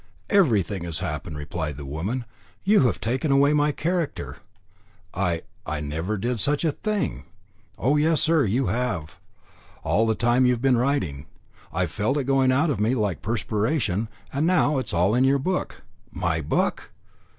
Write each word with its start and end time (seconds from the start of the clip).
"Everything 0.31 0.83
has 0.83 0.97
happened," 0.97 1.37
replied 1.37 1.77
the 1.77 1.85
woman; 1.85 2.25
"you 2.63 2.87
have 2.87 2.99
taken 2.99 3.31
away 3.31 3.53
my 3.53 3.71
character." 3.71 4.37
"I 5.13 5.43
I 5.63 5.79
never 5.79 6.17
did 6.17 6.39
such 6.39 6.65
a 6.65 6.71
thing." 6.71 7.25
"Oh, 7.77 7.97
yes, 7.97 8.19
sir, 8.19 8.43
you 8.45 8.65
have. 8.65 9.19
All 9.83 10.07
the 10.07 10.15
time 10.15 10.47
you've 10.47 10.59
been 10.59 10.75
writing, 10.75 11.27
I've 11.71 11.91
felt 11.91 12.17
it 12.17 12.23
going 12.23 12.51
out 12.51 12.71
of 12.71 12.79
me 12.79 12.95
like 12.95 13.21
perspiration, 13.21 14.09
and 14.33 14.47
now 14.47 14.79
it 14.79 14.87
is 14.87 14.93
all 14.93 15.13
in 15.13 15.23
your 15.23 15.37
book." 15.37 15.83
"My 16.11 16.41
book!" 16.41 16.89